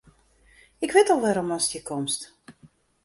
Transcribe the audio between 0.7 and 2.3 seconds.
Ik wit al wêrom ast hjir komst.